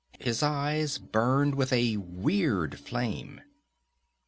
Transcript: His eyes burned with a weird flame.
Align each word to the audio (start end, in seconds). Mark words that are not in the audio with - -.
His 0.19 0.41
eyes 0.41 0.97
burned 0.97 1.53
with 1.53 1.71
a 1.71 1.97
weird 1.97 2.79
flame. 2.79 3.41